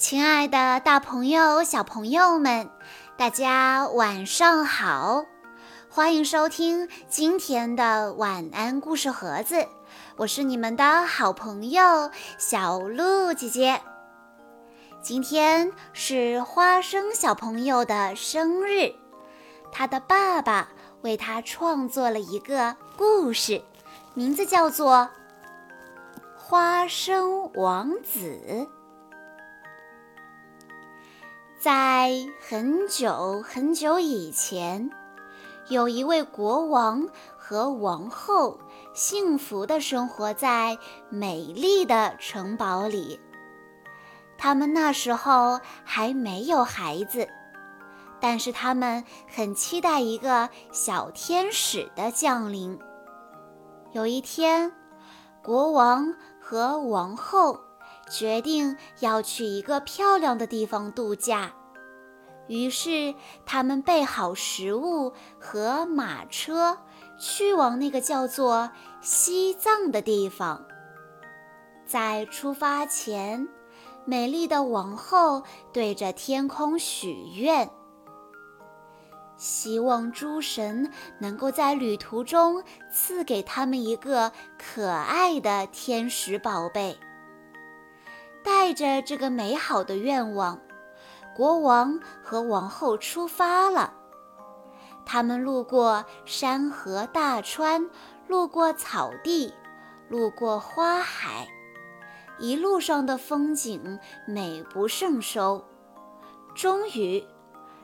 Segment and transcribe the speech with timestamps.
[0.00, 2.70] 亲爱的，大朋友、小朋友们，
[3.18, 5.26] 大家晚上好！
[5.90, 9.68] 欢迎收听今天的晚安故事盒子，
[10.16, 13.82] 我是你们的好朋友小鹿姐姐。
[15.02, 18.94] 今天是花生小朋友的生日，
[19.70, 20.70] 他的爸爸
[21.02, 23.62] 为他创作了一个故事，
[24.14, 24.94] 名字叫做
[26.38, 28.40] 《花生王子》。
[31.60, 32.10] 在
[32.48, 34.90] 很久很久以前，
[35.68, 37.06] 有一位国王
[37.36, 38.58] 和王后，
[38.94, 40.78] 幸福地生活在
[41.10, 43.20] 美丽的城堡里。
[44.38, 47.28] 他们那时候还没有孩子，
[48.18, 52.78] 但是他们很期待一个小天使的降临。
[53.92, 54.72] 有一天，
[55.42, 57.60] 国王和王后。
[58.10, 61.52] 决定要去一个漂亮的地方度假，
[62.48, 63.14] 于是
[63.46, 66.76] 他们备好食物和马车，
[67.18, 70.66] 去往那个叫做西藏的地方。
[71.86, 73.48] 在出发前，
[74.04, 77.70] 美丽的王后对着天空许愿，
[79.36, 86.98] 希望诸神能够在旅途中赐给他们一个可爱的天使宝贝。
[88.42, 90.58] 带着这个美好的愿望，
[91.36, 93.94] 国王和王后出发了。
[95.04, 97.90] 他们路过山河大川，
[98.28, 99.52] 路过草地，
[100.08, 101.48] 路过花海，
[102.38, 105.64] 一路上的风景美不胜收。
[106.54, 107.26] 终于，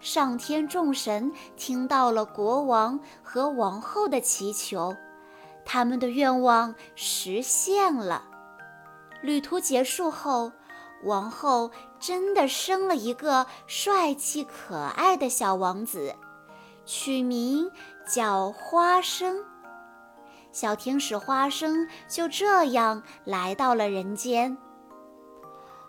[0.00, 4.96] 上天众神听到了国王和王后的祈求，
[5.64, 8.29] 他们的愿望实现了。
[9.22, 10.52] 旅途结束后，
[11.04, 16.14] 王后真的生了一个帅气可爱的小王子，
[16.84, 17.70] 取名
[18.06, 19.44] 叫花生。
[20.52, 24.56] 小天使花生就这样来到了人间。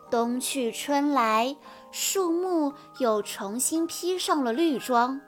[0.09, 1.55] 冬去春来，
[1.89, 5.19] 树木又重新披上了绿装。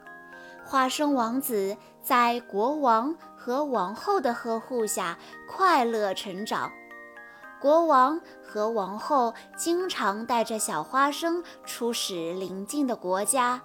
[0.62, 6.70] 花生王子在国王和王后的呵护下快乐成长。
[7.64, 13.62] 国王和王后经常带着小花生出使邻近的国家，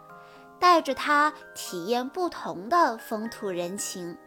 [0.58, 4.18] 带着它体验不同的风土人情。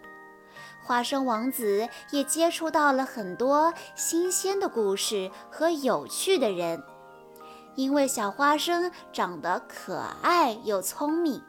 [0.82, 6.84] 花生王子也接触到了很多新鲜的故事和有趣的人。
[7.74, 11.42] 因为小花生长得可爱又聪明，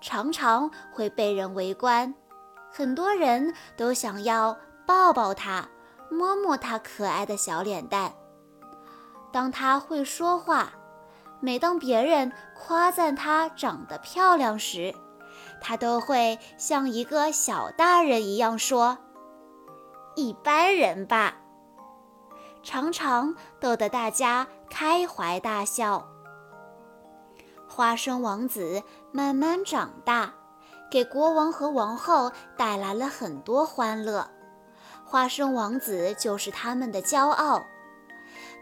[0.00, 2.12] 常常会被人围观，
[2.72, 5.68] 很多人都想要抱抱它。
[6.10, 8.12] 摸摸它可爱的小脸蛋。
[9.32, 10.72] 当它会说话，
[11.40, 14.94] 每当别人夸赞它长得漂亮时，
[15.60, 18.98] 它都会像一个小大人一样说
[20.16, 21.36] ：“一般人吧。”
[22.64, 26.08] 常常逗得大家开怀大笑。
[27.68, 28.82] 花生王子
[29.12, 30.32] 慢慢长大，
[30.90, 34.28] 给国王和王后带来了很多欢乐。
[35.10, 37.64] 花生王子就是他们的骄傲。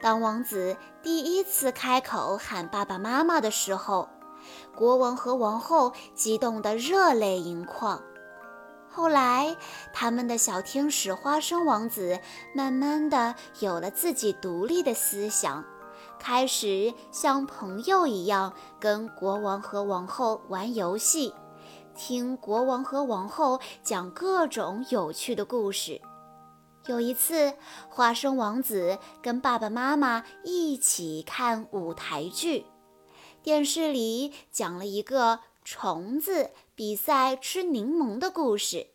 [0.01, 4.09] 当王子第一次开口喊爸爸妈妈的时候，
[4.77, 8.01] 国王和王后激动得热泪盈眶。
[8.89, 9.57] 后来，
[9.93, 12.21] 他们的小天使花生王子
[12.55, 15.65] 慢慢的有了自己独立的思想，
[16.17, 21.34] 开始像朋友一样跟国王和王后玩游戏，
[21.97, 26.01] 听国王和王后讲各种有趣的故事。
[26.86, 27.54] 有一次，
[27.88, 32.64] 花生王子跟爸爸妈妈一起看舞台剧，
[33.42, 38.86] 电视里讲了一个虫子比赛吃柠檬的故事。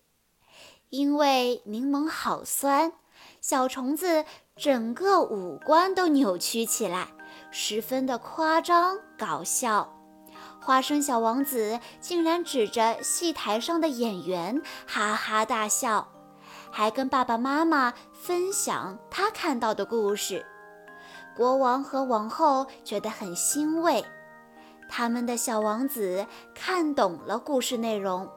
[0.89, 2.93] 因为柠檬好酸，
[3.41, 4.25] 小虫子
[4.55, 7.09] 整个五官都扭曲起来，
[7.51, 9.97] 十分的夸张搞笑。
[10.61, 16.07] 花生小王子竟然指着戏台上的演员哈哈大笑。
[16.71, 20.45] 还跟爸爸妈妈分享他看到的故事，
[21.35, 24.03] 国王和王后觉得很欣慰，
[24.89, 26.25] 他们的小王子
[26.55, 28.29] 看懂了故事内容。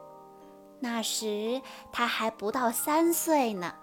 [0.79, 1.61] 那时
[1.91, 3.73] 他还不到三岁呢。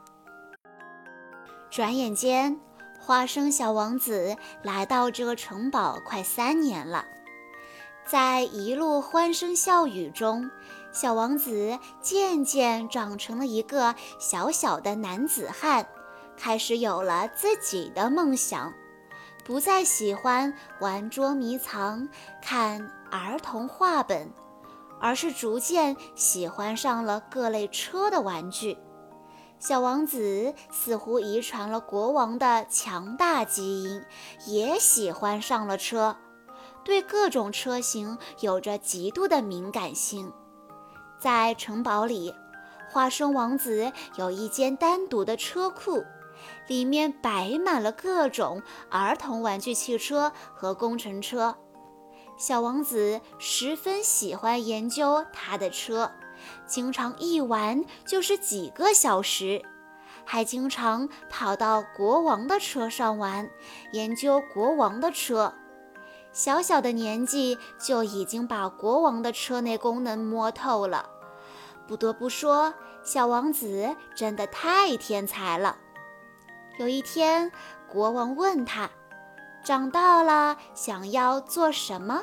[1.71, 2.61] 转眼间，
[3.01, 7.05] 花生小王子来到这个城堡快三年了，
[8.05, 10.51] 在一路欢声笑语中。
[10.93, 15.87] 小王子渐渐长成了一个小小的男子汉，
[16.37, 18.73] 开始有了自己的梦想。
[19.45, 22.09] 不再喜欢玩捉迷藏、
[22.41, 24.31] 看儿童画本，
[25.01, 28.77] 而是逐渐喜欢上了各类车的玩具。
[29.59, 34.05] 小王子似乎遗传了国王的强大基因，
[34.47, 36.17] 也喜欢上了车，
[36.85, 40.33] 对各种车型有着极度的敏感性。
[41.23, 42.35] 在城堡里，
[42.91, 46.03] 花生王子有一间单独的车库，
[46.67, 48.61] 里面摆满了各种
[48.91, 51.57] 儿童玩具汽车和工程车。
[52.37, 56.11] 小王子十分喜欢研究他的车。
[56.67, 59.63] 经常一玩就是几个小时，
[60.25, 63.49] 还经常跑到国王的车上玩，
[63.93, 65.55] 研究国王的车。
[66.33, 71.11] 小小的年纪就已经把国王的车内功能摸透了。
[71.87, 75.77] 不得不说，小王子真的太天才了。
[76.79, 77.53] 有一天，
[77.87, 78.89] 国王问他
[79.63, 82.23] ：“长大了想要做什么？”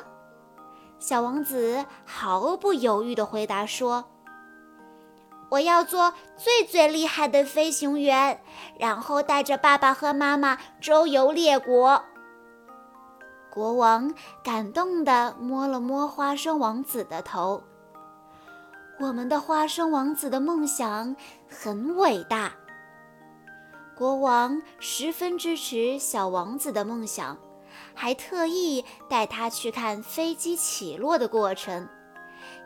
[0.98, 4.10] 小王子毫不犹豫地回答说
[5.50, 8.42] ：“我要做最最厉害的飞行员，
[8.76, 12.04] 然后带着爸爸和妈妈周游列国。”
[13.50, 17.62] 国王感动地摸了摸花生王子的头。
[18.98, 21.16] 我们的花生王子的梦想
[21.48, 22.52] 很伟大。
[23.96, 27.36] 国王十分支持小王子的梦想。
[27.94, 31.88] 还特意带他去看飞机起落的过程，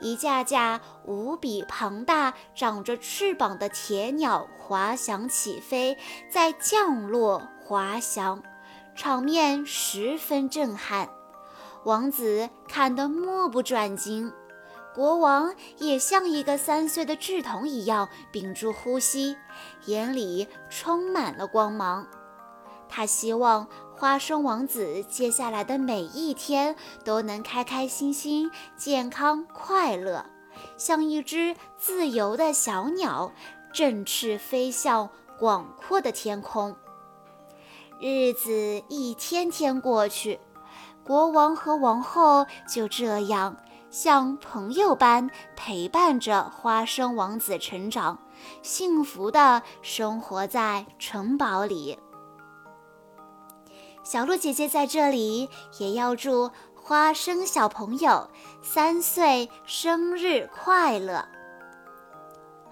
[0.01, 5.97] 一架架无比庞大、长着翅膀的铁鸟滑翔起飞，
[6.31, 8.43] 再降落滑翔，
[8.95, 11.09] 场面十分震撼。
[11.85, 14.33] 王子看得目不转睛，
[14.95, 19.37] 国王也像一个三岁的稚童一样屏住呼吸，
[19.87, 22.07] 眼里充满了光芒。
[22.89, 23.69] 他希望。
[23.97, 26.75] 花生王子接下来的每一天
[27.05, 30.27] 都能开开心心、健康快乐，
[30.77, 33.33] 像一只自由的小鸟，
[33.73, 35.09] 振翅飞向
[35.39, 36.75] 广阔的天空。
[38.07, 40.39] 日子一天天过去，
[41.07, 43.57] 国王和王后就这样
[43.89, 48.19] 像朋友般陪伴着花生王子成长，
[48.61, 51.99] 幸福地生活在城堡里。
[54.03, 55.49] 小鹿姐姐在这里
[55.79, 58.29] 也要祝花生小朋友
[58.61, 61.27] 三岁生日快乐！